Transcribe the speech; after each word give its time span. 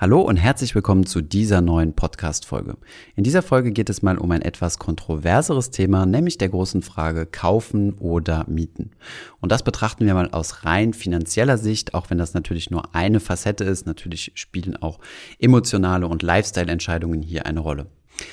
Hallo 0.00 0.22
und 0.22 0.36
herzlich 0.36 0.74
willkommen 0.74 1.06
zu 1.06 1.20
dieser 1.20 1.60
neuen 1.60 1.94
Podcast-Folge. 1.94 2.76
In 3.14 3.24
dieser 3.24 3.42
Folge 3.42 3.72
geht 3.72 3.90
es 3.90 4.02
mal 4.02 4.18
um 4.18 4.30
ein 4.32 4.42
etwas 4.42 4.78
kontroverseres 4.78 5.70
Thema, 5.70 6.06
nämlich 6.06 6.38
der 6.38 6.48
großen 6.48 6.82
Frage 6.82 7.26
kaufen 7.26 7.92
oder 7.98 8.44
mieten. 8.48 8.92
Und 9.40 9.52
das 9.52 9.62
betrachten 9.62 10.06
wir 10.06 10.14
mal 10.14 10.30
aus 10.30 10.64
rein 10.64 10.94
finanzieller 10.94 11.58
Sicht, 11.58 11.94
auch 11.94 12.10
wenn 12.10 12.18
das 12.18 12.34
natürlich 12.34 12.70
nur 12.70 12.94
eine 12.94 13.20
Facette 13.20 13.64
ist. 13.64 13.86
Natürlich 13.86 14.32
spielen 14.34 14.76
auch 14.76 14.98
emotionale 15.38 16.08
und 16.08 16.22
Lifestyle-Entscheidungen 16.22 17.22
hier 17.22 17.46
eine 17.46 17.60
Rolle. 17.60 17.86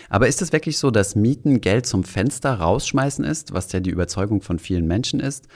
Aber 0.09 0.27
ist 0.27 0.41
es 0.41 0.53
wirklich 0.53 0.77
so, 0.77 0.91
dass 0.91 1.15
Mieten 1.15 1.61
Geld 1.61 1.85
zum 1.85 2.03
Fenster 2.03 2.53
rausschmeißen 2.53 3.25
ist, 3.25 3.53
was 3.53 3.71
ja 3.73 3.79
die 3.79 3.91
Überzeugung 3.91 4.41
von 4.41 4.59
vielen 4.59 4.87
Menschen 4.87 5.19
ist? 5.19 5.47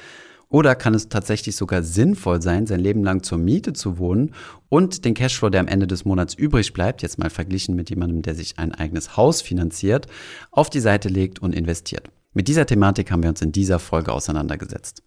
Oder 0.54 0.76
kann 0.76 0.94
es 0.94 1.10
tatsächlich 1.10 1.56
sogar 1.56 1.82
sinnvoll 1.82 2.40
sein, 2.40 2.68
sein 2.68 2.80
Leben 2.80 3.04
lang 3.04 3.24
zur 3.24 3.40
Miete 3.40 3.74
zu 3.74 3.98
wohnen 3.98 4.36
und 4.70 5.04
den 5.04 5.16
Cashflow, 5.16 5.50
der 5.50 5.62
am 5.62 5.68
Ende 5.68 5.88
des 5.88 6.06
Monats 6.06 6.36
übrig 6.36 6.74
bleibt, 6.74 7.02
jetzt 7.02 7.18
mal 7.18 7.32
verglichen 7.32 7.76
mit 7.76 7.90
jemandem, 7.90 8.22
der 8.22 8.36
sich 8.36 8.60
ein 8.60 8.72
eigenes 8.72 9.18
Haus 9.18 9.42
finanziert, 9.42 10.06
auf 10.52 10.70
die 10.70 10.80
Seite 10.80 11.10
legt 11.10 11.40
und 11.40 11.56
investiert? 11.56 12.08
Mit 12.34 12.48
dieser 12.48 12.68
Thematik 12.68 13.10
haben 13.10 13.24
wir 13.24 13.32
uns 13.32 13.42
in 13.42 13.52
dieser 13.52 13.80
Folge 13.80 14.12
auseinandergesetzt. 14.12 15.02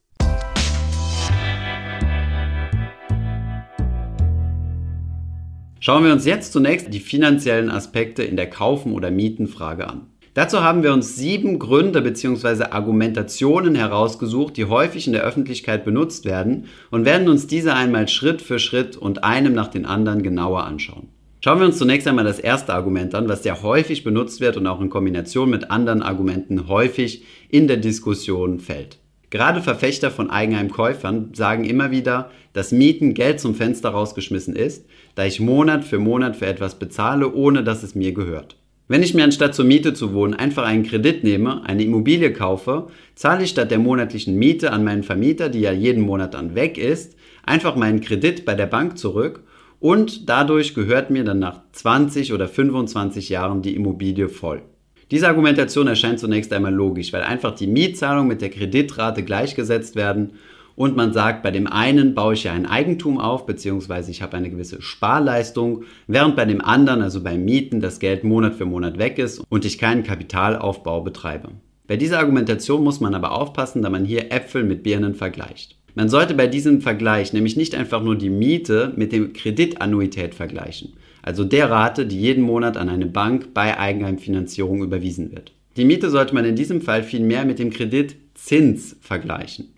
Schauen 5.78 6.02
wir 6.02 6.12
uns 6.12 6.24
jetzt 6.24 6.52
zunächst 6.52 6.92
die 6.92 6.98
finanziellen 6.98 7.70
Aspekte 7.70 8.24
in 8.24 8.34
der 8.34 8.50
Kaufen- 8.50 8.94
oder 8.94 9.12
Mietenfrage 9.12 9.86
an. 9.86 10.08
Dazu 10.36 10.62
haben 10.62 10.82
wir 10.82 10.92
uns 10.92 11.16
sieben 11.16 11.58
Gründe 11.58 12.02
bzw. 12.02 12.64
Argumentationen 12.64 13.74
herausgesucht, 13.74 14.58
die 14.58 14.66
häufig 14.66 15.06
in 15.06 15.14
der 15.14 15.22
Öffentlichkeit 15.22 15.82
benutzt 15.82 16.27
werden 16.27 16.66
und 16.90 17.06
werden 17.06 17.30
uns 17.30 17.46
diese 17.46 17.72
einmal 17.72 18.06
Schritt 18.06 18.42
für 18.42 18.58
Schritt 18.58 18.98
und 18.98 19.24
einem 19.24 19.54
nach 19.54 19.68
den 19.68 19.86
anderen 19.86 20.22
genauer 20.22 20.64
anschauen. 20.64 21.08
Schauen 21.41 21.60
wir 21.60 21.64
uns 21.64 21.78
zunächst 21.78 22.06
einmal 22.06 22.27
das 22.27 22.38
erste 22.38 22.74
Argument 22.74 23.14
an, 23.14 23.30
was 23.30 23.44
sehr 23.44 23.62
häufig 23.62 24.04
benutzt 24.04 24.42
wird 24.42 24.58
und 24.58 24.66
auch 24.66 24.82
in 24.82 24.91
Kombination 24.91 25.48
mit 25.48 25.70
anderen 25.70 26.02
Argumenten 26.02 26.68
häufig 26.68 27.24
in 27.48 27.66
der 27.66 27.78
Diskussion 27.78 28.61
fällt. 28.61 28.98
Gerade 29.30 29.62
Verfechter 29.62 30.11
von 30.11 30.28
Eigenheimkäufern 30.28 31.30
sagen 31.33 31.64
immer 31.64 31.91
wieder, 31.91 32.30
dass 32.52 32.72
Mieten 32.72 33.14
Geld 33.14 33.41
zum 33.41 33.55
Fenster 33.55 33.89
rausgeschmissen 33.89 34.55
ist, 34.55 34.84
da 35.14 35.24
ich 35.24 35.41
Monat 35.41 35.83
für 35.83 35.98
Monat 35.98 36.36
für 36.36 36.46
etwas 36.46 36.78
bezahle, 36.78 37.33
ohne 37.33 37.64
dass 37.64 37.83
es 37.83 37.94
mir 37.94 38.12
gehört. 38.12 38.56
Wenn 38.89 39.03
ich 39.03 39.15
mir 39.15 39.25
anstatt 39.25 39.53
zur 39.53 39.65
Miete 39.65 39.95
zu 39.95 40.12
wohnen 40.12 40.34
einfach 40.34 40.65
einen 40.65 40.84
Kredit 40.84 41.25
nehme, 41.25 41.65
eine 41.65 41.83
Immobilie 41.83 42.33
kaufe, 42.33 42.87
zahle 43.17 43.42
ich 43.42 43.51
statt 43.51 43.73
der 43.73 43.81
monatlichen 43.81 44.37
Miete 44.37 44.70
an 44.73 44.84
meinen 44.84 45.03
Vermieter, 45.03 45.48
die 45.48 45.61
ja 45.61 45.73
jeden 45.73 46.03
Monat 46.03 46.34
dann 46.34 46.55
weg 46.55 46.79
ist, 46.79 47.17
einfach 47.45 47.75
meinen 47.75 48.01
Kredit 48.01 48.45
bei 48.45 48.55
der 48.55 48.67
Bank 48.67 48.97
zurück 48.97 49.42
und 49.81 50.29
dadurch 50.29 50.75
gehört 50.75 51.11
mir 51.11 51.25
dann 51.25 51.41
nach 51.41 51.62
20 51.73 52.33
oder 52.33 52.47
25 52.47 53.29
Jahren 53.29 53.61
die 53.61 53.75
Immobilie 53.75 54.29
voll. 54.29 54.62
Diese 55.11 55.27
Argumentation 55.27 55.89
erscheint 55.89 56.20
zunächst 56.20 56.53
einmal 56.53 56.75
logisch, 56.75 57.12
weil 57.12 57.23
einfach 57.23 57.57
die 57.57 57.67
Mietzahlung 57.67 58.29
mit 58.29 58.41
der 58.41 58.51
Kreditrate 58.51 59.25
gleichgesetzt 59.25 59.97
werden 59.97 60.34
und 60.77 60.94
man 60.94 61.12
sagt, 61.12 61.42
bei 61.42 61.50
dem 61.50 61.66
einen 61.66 62.14
baue 62.14 62.34
ich 62.34 62.44
ja 62.44 62.52
ein 62.52 62.66
Eigentum 62.66 63.19
auf, 63.19 63.46
beziehungsweise 63.46 64.10
ich 64.10 64.22
habe 64.22 64.36
eine 64.36 64.50
gewisse 64.50 64.80
Sparleistung, 64.83 65.84
während 66.06 66.36
bei 66.36 66.44
dem 66.44 66.60
anderen, 66.60 67.02
also 67.02 67.22
beim 67.22 67.44
Mieten, 67.44 67.80
das 67.80 67.98
Geld 67.98 68.22
Monat 68.22 68.55
für 68.55 68.66
Monat 68.66 68.98
weg 68.98 69.18
ist 69.18 69.42
und 69.48 69.64
ich 69.64 69.78
keinen 69.78 70.05
Kapitalaufbau 70.05 71.00
betreibe. 71.00 71.48
Bei 71.88 71.96
dieser 71.96 72.18
Argumentation 72.18 72.84
muss 72.84 73.00
man 73.00 73.14
aber 73.14 73.33
aufpassen, 73.33 73.83
da 73.83 73.91
man 73.91 74.05
hier 74.05 74.33
Äpfel 74.33 74.64
mit 74.64 74.83
Birnen 74.83 75.14
vergleicht. 75.14 75.77
Man 75.94 76.10
sollte 76.10 76.34
bei 76.34 76.46
diesem 76.46 76.83
Vergleich 76.83 77.33
nämlich 77.33 77.56
nicht 77.56 77.74
einfach 77.74 78.02
nur 78.02 78.16
die 78.16 78.28
Miete 78.28 78.92
mit 78.96 79.12
dem 79.12 79.33
Kreditannuität 79.33 80.34
vergleichen, 80.34 80.92
also 81.22 81.42
der 81.42 81.70
Rate, 81.70 82.05
die 82.05 82.20
jeden 82.20 82.42
Monat 82.42 82.77
an 82.77 82.90
eine 82.90 83.06
Bank 83.06 83.55
bei 83.55 83.78
Eigenheimfinanzierung 83.78 84.83
überwiesen 84.83 85.33
wird. 85.33 85.52
Die 85.78 85.86
Miete 85.86 86.11
sollte 86.11 86.34
man 86.34 86.44
in 86.44 86.55
diesem 86.55 86.83
Fall 86.83 87.02
vielmehr 87.02 87.46
mit 87.46 87.58
dem 87.58 87.70
Kreditzins 87.70 88.96
vergleichen. 89.01 89.68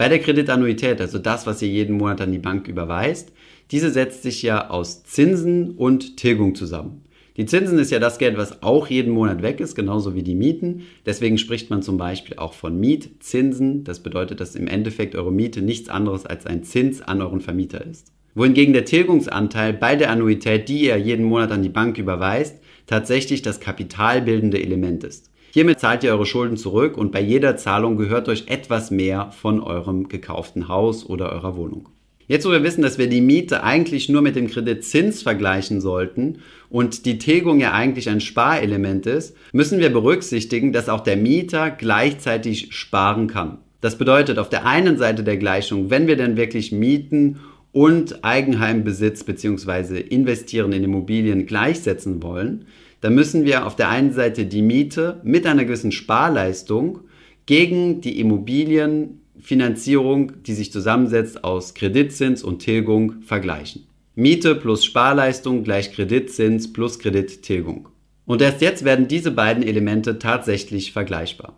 Bei 0.00 0.08
der 0.08 0.20
Kreditannuität, 0.20 0.98
also 1.02 1.18
das, 1.18 1.46
was 1.46 1.60
ihr 1.60 1.68
jeden 1.68 1.98
Monat 1.98 2.22
an 2.22 2.32
die 2.32 2.38
Bank 2.38 2.68
überweist, 2.68 3.34
diese 3.70 3.90
setzt 3.90 4.22
sich 4.22 4.40
ja 4.40 4.70
aus 4.70 5.04
Zinsen 5.04 5.72
und 5.72 6.16
Tilgung 6.16 6.54
zusammen. 6.54 7.02
Die 7.36 7.44
Zinsen 7.44 7.78
ist 7.78 7.90
ja 7.90 7.98
das 7.98 8.16
Geld, 8.16 8.38
was 8.38 8.62
auch 8.62 8.86
jeden 8.86 9.12
Monat 9.12 9.42
weg 9.42 9.60
ist, 9.60 9.74
genauso 9.74 10.14
wie 10.14 10.22
die 10.22 10.34
Mieten. 10.34 10.86
Deswegen 11.04 11.36
spricht 11.36 11.68
man 11.68 11.82
zum 11.82 11.98
Beispiel 11.98 12.38
auch 12.38 12.54
von 12.54 12.80
Mietzinsen. 12.80 13.84
Das 13.84 14.00
bedeutet, 14.02 14.40
dass 14.40 14.54
im 14.54 14.68
Endeffekt 14.68 15.14
eure 15.16 15.32
Miete 15.32 15.60
nichts 15.60 15.90
anderes 15.90 16.24
als 16.24 16.46
ein 16.46 16.64
Zins 16.64 17.02
an 17.02 17.20
euren 17.20 17.42
Vermieter 17.42 17.84
ist. 17.84 18.10
Wohingegen 18.34 18.72
der 18.72 18.86
Tilgungsanteil 18.86 19.74
bei 19.74 19.96
der 19.96 20.10
Annuität, 20.10 20.70
die 20.70 20.84
ihr 20.84 20.96
jeden 20.96 21.26
Monat 21.26 21.52
an 21.52 21.62
die 21.62 21.68
Bank 21.68 21.98
überweist, 21.98 22.58
tatsächlich 22.86 23.42
das 23.42 23.60
kapitalbildende 23.60 24.62
Element 24.62 25.04
ist. 25.04 25.30
Hiermit 25.52 25.80
zahlt 25.80 26.04
ihr 26.04 26.12
eure 26.12 26.26
Schulden 26.26 26.56
zurück 26.56 26.96
und 26.96 27.10
bei 27.10 27.20
jeder 27.20 27.56
Zahlung 27.56 27.96
gehört 27.96 28.28
euch 28.28 28.44
etwas 28.46 28.90
mehr 28.90 29.32
von 29.32 29.60
eurem 29.60 30.08
gekauften 30.08 30.68
Haus 30.68 31.04
oder 31.04 31.32
eurer 31.32 31.56
Wohnung. 31.56 31.88
Jetzt, 32.28 32.46
wo 32.46 32.52
wir 32.52 32.62
wissen, 32.62 32.82
dass 32.82 32.96
wir 32.96 33.08
die 33.08 33.20
Miete 33.20 33.64
eigentlich 33.64 34.08
nur 34.08 34.22
mit 34.22 34.36
dem 34.36 34.46
Kreditzins 34.46 35.22
vergleichen 35.22 35.80
sollten 35.80 36.38
und 36.68 37.04
die 37.04 37.18
Tilgung 37.18 37.58
ja 37.58 37.72
eigentlich 37.72 38.08
ein 38.08 38.20
Sparelement 38.20 39.04
ist, 39.06 39.36
müssen 39.52 39.80
wir 39.80 39.92
berücksichtigen, 39.92 40.72
dass 40.72 40.88
auch 40.88 41.00
der 41.00 41.16
Mieter 41.16 41.70
gleichzeitig 41.70 42.68
sparen 42.70 43.26
kann. 43.26 43.58
Das 43.80 43.98
bedeutet 43.98 44.38
auf 44.38 44.48
der 44.48 44.64
einen 44.64 44.98
Seite 44.98 45.24
der 45.24 45.38
Gleichung, 45.38 45.90
wenn 45.90 46.06
wir 46.06 46.14
denn 46.14 46.36
wirklich 46.36 46.70
mieten 46.70 47.40
und 47.72 48.24
Eigenheimbesitz 48.24 49.24
bzw. 49.24 49.98
investieren 49.98 50.72
in 50.72 50.84
Immobilien 50.84 51.46
gleichsetzen 51.46 52.22
wollen, 52.22 52.66
dann 53.00 53.14
müssen 53.14 53.44
wir 53.44 53.66
auf 53.66 53.76
der 53.76 53.88
einen 53.88 54.12
Seite 54.12 54.46
die 54.46 54.62
Miete 54.62 55.20
mit 55.24 55.46
einer 55.46 55.64
gewissen 55.64 55.92
Sparleistung 55.92 57.02
gegen 57.46 58.00
die 58.00 58.18
Immobilienfinanzierung, 58.20 60.42
die 60.42 60.54
sich 60.54 60.72
zusammensetzt 60.72 61.44
aus 61.44 61.74
Kreditzins 61.74 62.42
und 62.42 62.60
Tilgung, 62.60 63.22
vergleichen. 63.22 63.86
Miete 64.14 64.54
plus 64.54 64.84
Sparleistung 64.84 65.64
gleich 65.64 65.92
Kreditzins 65.92 66.72
plus 66.72 66.98
Kredittilgung. 66.98 67.88
Und 68.26 68.42
erst 68.42 68.60
jetzt 68.60 68.84
werden 68.84 69.08
diese 69.08 69.30
beiden 69.30 69.62
Elemente 69.62 70.18
tatsächlich 70.18 70.92
vergleichbar. 70.92 71.54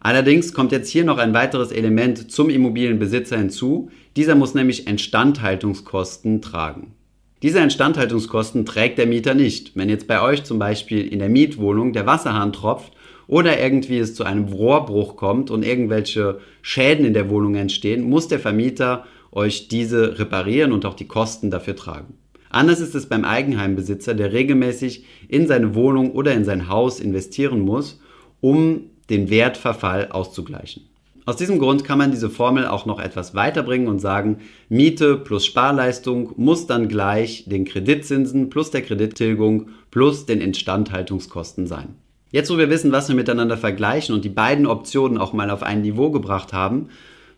Allerdings 0.00 0.54
kommt 0.54 0.72
jetzt 0.72 0.90
hier 0.90 1.04
noch 1.04 1.18
ein 1.18 1.34
weiteres 1.34 1.72
Element 1.72 2.30
zum 2.30 2.50
Immobilienbesitzer 2.50 3.36
hinzu. 3.36 3.90
Dieser 4.16 4.36
muss 4.36 4.54
nämlich 4.54 4.86
Instandhaltungskosten 4.86 6.40
tragen. 6.40 6.94
Diese 7.42 7.60
Instandhaltungskosten 7.60 8.66
trägt 8.66 8.98
der 8.98 9.06
Mieter 9.06 9.34
nicht. 9.34 9.76
Wenn 9.76 9.88
jetzt 9.88 10.08
bei 10.08 10.20
euch 10.20 10.42
zum 10.42 10.58
Beispiel 10.58 11.06
in 11.06 11.20
der 11.20 11.28
Mietwohnung 11.28 11.92
der 11.92 12.04
Wasserhahn 12.04 12.52
tropft 12.52 12.94
oder 13.28 13.60
irgendwie 13.60 13.98
es 13.98 14.16
zu 14.16 14.24
einem 14.24 14.46
Rohrbruch 14.46 15.14
kommt 15.14 15.52
und 15.52 15.64
irgendwelche 15.64 16.40
Schäden 16.62 17.04
in 17.04 17.14
der 17.14 17.30
Wohnung 17.30 17.54
entstehen, 17.54 18.08
muss 18.08 18.26
der 18.26 18.40
Vermieter 18.40 19.04
euch 19.30 19.68
diese 19.68 20.18
reparieren 20.18 20.72
und 20.72 20.84
auch 20.84 20.94
die 20.94 21.06
Kosten 21.06 21.48
dafür 21.50 21.76
tragen. 21.76 22.14
Anders 22.50 22.80
ist 22.80 22.96
es 22.96 23.08
beim 23.08 23.24
Eigenheimbesitzer, 23.24 24.14
der 24.14 24.32
regelmäßig 24.32 25.04
in 25.28 25.46
seine 25.46 25.76
Wohnung 25.76 26.12
oder 26.12 26.34
in 26.34 26.44
sein 26.44 26.68
Haus 26.68 26.98
investieren 26.98 27.60
muss, 27.60 28.00
um 28.40 28.90
den 29.10 29.30
Wertverfall 29.30 30.08
auszugleichen. 30.10 30.87
Aus 31.28 31.36
diesem 31.36 31.58
Grund 31.58 31.84
kann 31.84 31.98
man 31.98 32.10
diese 32.10 32.30
Formel 32.30 32.66
auch 32.66 32.86
noch 32.86 32.98
etwas 32.98 33.34
weiterbringen 33.34 33.86
und 33.86 33.98
sagen, 33.98 34.38
Miete 34.70 35.18
plus 35.18 35.44
Sparleistung 35.44 36.32
muss 36.38 36.66
dann 36.66 36.88
gleich 36.88 37.44
den 37.46 37.66
Kreditzinsen 37.66 38.48
plus 38.48 38.70
der 38.70 38.80
Kredittilgung 38.80 39.68
plus 39.90 40.24
den 40.24 40.40
Instandhaltungskosten 40.40 41.66
sein. 41.66 41.96
Jetzt, 42.30 42.50
wo 42.50 42.56
wir 42.56 42.70
wissen, 42.70 42.92
was 42.92 43.10
wir 43.10 43.14
miteinander 43.14 43.58
vergleichen 43.58 44.14
und 44.14 44.24
die 44.24 44.30
beiden 44.30 44.66
Optionen 44.66 45.18
auch 45.18 45.34
mal 45.34 45.50
auf 45.50 45.62
ein 45.62 45.82
Niveau 45.82 46.10
gebracht 46.10 46.54
haben, 46.54 46.88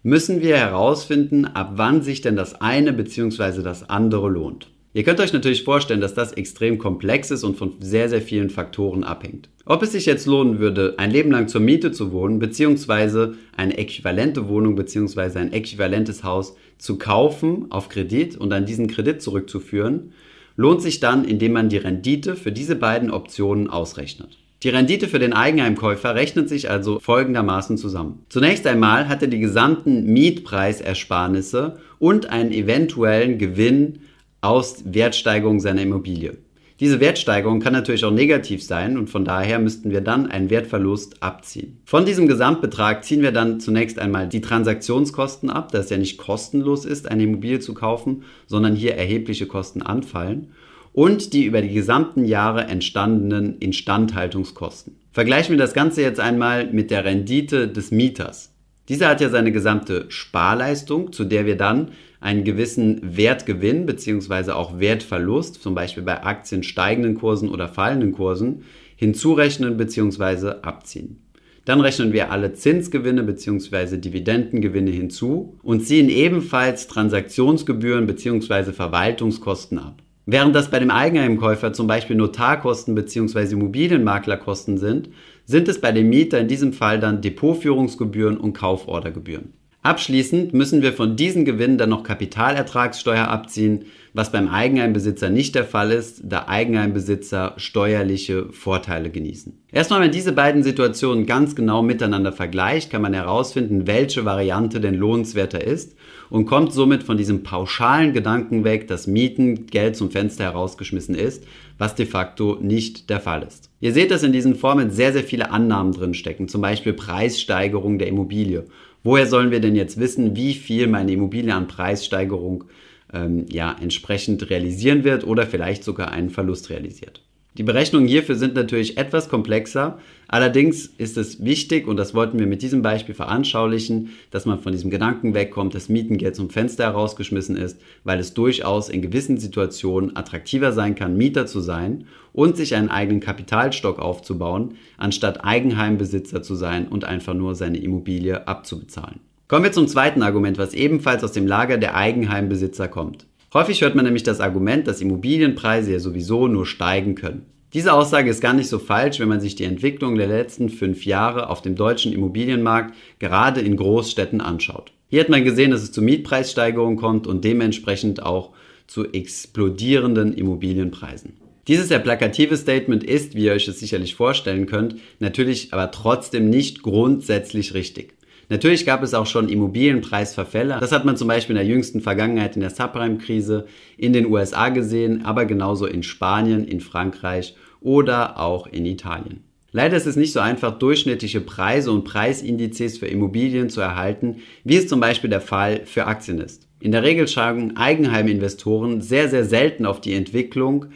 müssen 0.04 0.40
wir 0.40 0.56
herausfinden, 0.56 1.46
ab 1.46 1.72
wann 1.74 2.00
sich 2.00 2.20
denn 2.20 2.36
das 2.36 2.60
eine 2.60 2.92
bzw. 2.92 3.60
das 3.60 3.90
andere 3.90 4.28
lohnt. 4.28 4.68
Ihr 4.92 5.02
könnt 5.02 5.18
euch 5.18 5.32
natürlich 5.32 5.64
vorstellen, 5.64 6.00
dass 6.00 6.14
das 6.14 6.30
extrem 6.30 6.78
komplex 6.78 7.32
ist 7.32 7.42
und 7.42 7.56
von 7.56 7.72
sehr, 7.80 8.08
sehr 8.08 8.22
vielen 8.22 8.50
Faktoren 8.50 9.02
abhängt. 9.02 9.48
Ob 9.70 9.84
es 9.84 9.92
sich 9.92 10.04
jetzt 10.04 10.26
lohnen 10.26 10.58
würde, 10.58 10.94
ein 10.96 11.12
Leben 11.12 11.30
lang 11.30 11.46
zur 11.46 11.60
Miete 11.60 11.92
zu 11.92 12.10
wohnen, 12.10 12.40
beziehungsweise 12.40 13.36
eine 13.56 13.78
äquivalente 13.78 14.48
Wohnung, 14.48 14.74
beziehungsweise 14.74 15.38
ein 15.38 15.52
äquivalentes 15.52 16.24
Haus 16.24 16.56
zu 16.78 16.98
kaufen 16.98 17.66
auf 17.70 17.88
Kredit 17.88 18.36
und 18.36 18.52
an 18.52 18.66
diesen 18.66 18.88
Kredit 18.88 19.22
zurückzuführen, 19.22 20.12
lohnt 20.56 20.82
sich 20.82 20.98
dann, 20.98 21.24
indem 21.24 21.52
man 21.52 21.68
die 21.68 21.76
Rendite 21.76 22.34
für 22.34 22.50
diese 22.50 22.74
beiden 22.74 23.12
Optionen 23.12 23.70
ausrechnet. 23.70 24.38
Die 24.64 24.70
Rendite 24.70 25.06
für 25.06 25.20
den 25.20 25.34
Eigenheimkäufer 25.34 26.16
rechnet 26.16 26.48
sich 26.48 26.68
also 26.68 26.98
folgendermaßen 26.98 27.78
zusammen. 27.78 28.24
Zunächst 28.28 28.66
einmal 28.66 29.08
hat 29.08 29.22
er 29.22 29.28
die 29.28 29.38
gesamten 29.38 30.02
Mietpreisersparnisse 30.12 31.78
und 32.00 32.28
einen 32.28 32.50
eventuellen 32.50 33.38
Gewinn 33.38 34.00
aus 34.40 34.82
Wertsteigerung 34.84 35.60
seiner 35.60 35.82
Immobilie. 35.82 36.38
Diese 36.80 36.98
Wertsteigerung 36.98 37.60
kann 37.60 37.74
natürlich 37.74 38.06
auch 38.06 38.10
negativ 38.10 38.62
sein 38.64 38.96
und 38.96 39.10
von 39.10 39.26
daher 39.26 39.58
müssten 39.58 39.90
wir 39.90 40.00
dann 40.00 40.30
einen 40.30 40.48
Wertverlust 40.48 41.22
abziehen. 41.22 41.78
Von 41.84 42.06
diesem 42.06 42.26
Gesamtbetrag 42.26 43.04
ziehen 43.04 43.20
wir 43.20 43.32
dann 43.32 43.60
zunächst 43.60 43.98
einmal 43.98 44.28
die 44.28 44.40
Transaktionskosten 44.40 45.50
ab, 45.50 45.70
da 45.72 45.78
es 45.78 45.90
ja 45.90 45.98
nicht 45.98 46.16
kostenlos 46.16 46.86
ist, 46.86 47.10
eine 47.10 47.24
Immobilie 47.24 47.60
zu 47.60 47.74
kaufen, 47.74 48.24
sondern 48.46 48.74
hier 48.74 48.96
erhebliche 48.96 49.46
Kosten 49.46 49.82
anfallen. 49.82 50.52
und 50.92 51.34
die 51.34 51.44
über 51.44 51.62
die 51.62 51.72
gesamten 51.72 52.24
Jahre 52.24 52.64
entstandenen 52.64 53.58
Instandhaltungskosten. 53.58 54.96
Vergleichen 55.12 55.52
wir 55.52 55.58
das 55.58 55.72
Ganze 55.72 56.02
jetzt 56.02 56.18
einmal 56.18 56.66
mit 56.72 56.90
der 56.90 57.04
Rendite 57.04 57.68
des 57.68 57.92
Mieters. 57.92 58.52
Dieser 58.88 59.08
hat 59.08 59.20
ja 59.20 59.28
seine 59.28 59.52
gesamte 59.52 60.06
Sparleistung, 60.08 61.12
zu 61.12 61.24
der 61.24 61.46
wir 61.46 61.56
dann 61.56 61.92
einen 62.20 62.44
gewissen 62.44 63.00
Wertgewinn 63.16 63.86
bzw. 63.86 64.52
auch 64.52 64.78
Wertverlust, 64.78 65.62
zum 65.62 65.74
Beispiel 65.74 66.02
bei 66.02 66.22
Aktien 66.22 66.62
steigenden 66.62 67.14
Kursen 67.14 67.48
oder 67.48 67.68
fallenden 67.68 68.12
Kursen, 68.12 68.64
hinzurechnen 68.96 69.76
bzw. 69.76 70.60
abziehen. 70.62 71.22
Dann 71.64 71.80
rechnen 71.80 72.12
wir 72.12 72.30
alle 72.30 72.52
Zinsgewinne 72.52 73.22
bzw. 73.22 73.98
Dividendengewinne 73.98 74.90
hinzu 74.90 75.58
und 75.62 75.86
ziehen 75.86 76.08
ebenfalls 76.08 76.88
Transaktionsgebühren 76.88 78.06
bzw. 78.06 78.72
Verwaltungskosten 78.72 79.78
ab. 79.78 80.02
Während 80.26 80.54
das 80.54 80.70
bei 80.70 80.78
dem 80.78 80.90
Eigenheimkäufer 80.90 81.72
zum 81.72 81.86
Beispiel 81.86 82.16
Notarkosten 82.16 82.94
bzw. 82.94 83.52
Immobilienmaklerkosten 83.52 84.78
sind, 84.78 85.08
sind 85.44 85.68
es 85.68 85.80
bei 85.80 85.92
dem 85.92 86.08
Mieter 86.08 86.38
in 86.38 86.48
diesem 86.48 86.72
Fall 86.72 87.00
dann 87.00 87.22
Depotführungsgebühren 87.22 88.36
und 88.36 88.52
Kaufordergebühren. 88.52 89.52
Abschließend 89.82 90.52
müssen 90.52 90.82
wir 90.82 90.92
von 90.92 91.16
diesen 91.16 91.46
Gewinnen 91.46 91.78
dann 91.78 91.88
noch 91.88 92.02
Kapitalertragssteuer 92.02 93.28
abziehen, 93.28 93.86
was 94.12 94.30
beim 94.30 94.48
Eigenheimbesitzer 94.48 95.30
nicht 95.30 95.54
der 95.54 95.64
Fall 95.64 95.90
ist, 95.90 96.20
da 96.24 96.48
Eigenheimbesitzer 96.48 97.54
steuerliche 97.56 98.52
Vorteile 98.52 99.08
genießen. 99.08 99.58
Erstmal, 99.72 100.02
wenn 100.02 100.10
diese 100.10 100.32
beiden 100.32 100.62
Situationen 100.62 101.24
ganz 101.24 101.56
genau 101.56 101.82
miteinander 101.82 102.32
vergleicht, 102.32 102.90
kann 102.90 103.00
man 103.00 103.14
herausfinden, 103.14 103.86
welche 103.86 104.26
Variante 104.26 104.80
denn 104.80 104.96
lohnenswerter 104.96 105.64
ist 105.64 105.96
und 106.28 106.44
kommt 106.44 106.74
somit 106.74 107.02
von 107.02 107.16
diesem 107.16 107.42
pauschalen 107.42 108.12
Gedanken 108.12 108.64
weg, 108.64 108.86
dass 108.86 109.06
Mieten 109.06 109.64
Geld 109.66 109.96
zum 109.96 110.10
Fenster 110.10 110.44
herausgeschmissen 110.44 111.14
ist, 111.14 111.44
was 111.80 111.96
de 111.96 112.06
facto 112.06 112.58
nicht 112.60 113.10
der 113.10 113.18
Fall 113.18 113.42
ist. 113.42 113.70
Ihr 113.80 113.92
seht, 113.92 114.12
dass 114.12 114.22
in 114.22 114.32
diesen 114.32 114.54
Formen 114.54 114.90
sehr, 114.90 115.12
sehr 115.12 115.24
viele 115.24 115.50
Annahmen 115.50 115.92
drinstecken, 115.92 116.46
zum 116.46 116.60
Beispiel 116.60 116.92
Preissteigerung 116.92 117.98
der 117.98 118.06
Immobilie 118.06 118.66
Woher 119.02 119.26
sollen 119.26 119.50
wir 119.50 119.60
denn 119.60 119.76
jetzt 119.76 119.98
wissen, 119.98 120.36
wie 120.36 120.54
viel 120.54 120.86
meine 120.86 121.12
Immobilie 121.12 121.54
an 121.54 121.68
Preissteigerung 121.68 122.64
ähm, 123.12 123.46
ja, 123.50 123.74
entsprechend 123.80 124.50
realisieren 124.50 125.04
wird 125.04 125.24
oder 125.24 125.46
vielleicht 125.46 125.84
sogar 125.84 126.10
einen 126.10 126.30
Verlust 126.30 126.68
realisiert? 126.70 127.22
Die 127.58 127.64
Berechnungen 127.64 128.06
hierfür 128.06 128.36
sind 128.36 128.54
natürlich 128.54 128.96
etwas 128.96 129.28
komplexer. 129.28 129.98
Allerdings 130.28 130.86
ist 130.86 131.16
es 131.16 131.44
wichtig, 131.44 131.88
und 131.88 131.96
das 131.96 132.14
wollten 132.14 132.38
wir 132.38 132.46
mit 132.46 132.62
diesem 132.62 132.80
Beispiel 132.80 133.14
veranschaulichen, 133.14 134.10
dass 134.30 134.46
man 134.46 134.60
von 134.60 134.70
diesem 134.70 134.90
Gedanken 134.90 135.34
wegkommt, 135.34 135.74
dass 135.74 135.88
Mietengeld 135.88 136.36
zum 136.36 136.48
Fenster 136.48 136.84
herausgeschmissen 136.84 137.56
ist, 137.56 137.80
weil 138.04 138.20
es 138.20 138.34
durchaus 138.34 138.88
in 138.88 139.02
gewissen 139.02 139.38
Situationen 139.38 140.16
attraktiver 140.16 140.70
sein 140.70 140.94
kann, 140.94 141.16
Mieter 141.16 141.46
zu 141.46 141.58
sein 141.58 142.04
und 142.32 142.56
sich 142.56 142.76
einen 142.76 142.88
eigenen 142.88 143.20
Kapitalstock 143.20 143.98
aufzubauen, 143.98 144.76
anstatt 144.96 145.44
Eigenheimbesitzer 145.44 146.42
zu 146.42 146.54
sein 146.54 146.86
und 146.86 147.04
einfach 147.04 147.34
nur 147.34 147.56
seine 147.56 147.78
Immobilie 147.78 148.46
abzubezahlen. 148.46 149.18
Kommen 149.48 149.64
wir 149.64 149.72
zum 149.72 149.88
zweiten 149.88 150.22
Argument, 150.22 150.58
was 150.58 150.74
ebenfalls 150.74 151.24
aus 151.24 151.32
dem 151.32 151.48
Lager 151.48 151.76
der 151.76 151.96
Eigenheimbesitzer 151.96 152.86
kommt. 152.86 153.26
Häufig 153.52 153.80
hört 153.82 153.96
man 153.96 154.04
nämlich 154.04 154.22
das 154.22 154.38
Argument, 154.38 154.86
dass 154.86 155.00
Immobilienpreise 155.00 155.90
ja 155.90 155.98
sowieso 155.98 156.46
nur 156.46 156.66
steigen 156.66 157.16
können. 157.16 157.46
Diese 157.72 157.92
Aussage 157.92 158.30
ist 158.30 158.40
gar 158.40 158.52
nicht 158.52 158.68
so 158.68 158.78
falsch, 158.78 159.18
wenn 159.18 159.28
man 159.28 159.40
sich 159.40 159.56
die 159.56 159.64
Entwicklung 159.64 160.14
der 160.14 160.28
letzten 160.28 160.68
fünf 160.68 161.04
Jahre 161.04 161.50
auf 161.50 161.60
dem 161.60 161.74
deutschen 161.74 162.12
Immobilienmarkt 162.12 162.94
gerade 163.18 163.60
in 163.60 163.76
Großstädten 163.76 164.40
anschaut. 164.40 164.92
Hier 165.08 165.20
hat 165.20 165.30
man 165.30 165.42
gesehen, 165.42 165.72
dass 165.72 165.82
es 165.82 165.90
zu 165.90 166.00
Mietpreissteigerungen 166.00 166.96
kommt 166.96 167.26
und 167.26 167.44
dementsprechend 167.44 168.22
auch 168.22 168.50
zu 168.86 169.12
explodierenden 169.12 170.32
Immobilienpreisen. 170.32 171.32
Dieses 171.66 171.88
sehr 171.88 171.98
plakative 171.98 172.56
Statement 172.56 173.02
ist, 173.02 173.34
wie 173.34 173.46
ihr 173.46 173.52
euch 173.52 173.66
es 173.66 173.80
sicherlich 173.80 174.14
vorstellen 174.14 174.66
könnt, 174.66 174.96
natürlich 175.18 175.72
aber 175.72 175.90
trotzdem 175.90 176.50
nicht 176.50 176.82
grundsätzlich 176.82 177.74
richtig. 177.74 178.14
Natürlich 178.50 178.84
gab 178.84 179.04
es 179.04 179.14
auch 179.14 179.26
schon 179.26 179.48
Immobilienpreisverfälle. 179.48 180.78
Das 180.80 180.90
hat 180.90 181.04
man 181.04 181.16
zum 181.16 181.28
Beispiel 181.28 181.54
in 181.54 181.62
der 181.62 181.72
jüngsten 181.72 182.00
Vergangenheit 182.00 182.56
in 182.56 182.60
der 182.60 182.70
Subprime-Krise 182.70 183.66
in 183.96 184.12
den 184.12 184.26
USA 184.26 184.70
gesehen, 184.70 185.24
aber 185.24 185.44
genauso 185.44 185.86
in 185.86 186.02
Spanien, 186.02 186.64
in 186.64 186.80
Frankreich 186.80 187.54
oder 187.80 188.40
auch 188.40 188.66
in 188.66 188.86
Italien. 188.86 189.44
Leider 189.70 189.96
ist 189.96 190.06
es 190.06 190.16
nicht 190.16 190.32
so 190.32 190.40
einfach, 190.40 190.80
durchschnittliche 190.80 191.40
Preise 191.40 191.92
und 191.92 192.02
Preisindizes 192.02 192.98
für 192.98 193.06
Immobilien 193.06 193.70
zu 193.70 193.80
erhalten, 193.80 194.38
wie 194.64 194.76
es 194.76 194.88
zum 194.88 194.98
Beispiel 194.98 195.30
der 195.30 195.40
Fall 195.40 195.82
für 195.84 196.06
Aktien 196.06 196.40
ist. 196.40 196.66
In 196.80 196.90
der 196.90 197.04
Regel 197.04 197.28
schauen 197.28 197.76
Eigenheiminvestoren 197.76 199.00
sehr, 199.00 199.28
sehr 199.28 199.44
selten 199.44 199.86
auf 199.86 200.00
die 200.00 200.14
Entwicklung 200.14 200.86